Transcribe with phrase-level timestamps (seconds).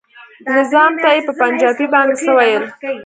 [0.45, 2.63] ناظم ته يې په پنجابي باندې څه ويل.